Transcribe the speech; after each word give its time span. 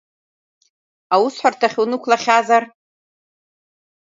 Аусҳәарҭахь 1.13 1.77
унықәлахьазар? 1.81 2.63